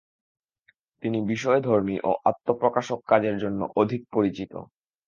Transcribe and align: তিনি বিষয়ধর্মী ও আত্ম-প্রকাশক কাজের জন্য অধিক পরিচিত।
তিনি 1.03 1.19
বিষয়ধর্মী 1.27 1.95
ও 2.03 2.11
আত্ম-প্রকাশক 2.25 2.99
কাজের 3.07 3.35
জন্য 3.37 3.61
অধিক 3.75 4.01
পরিচিত। 4.13 4.53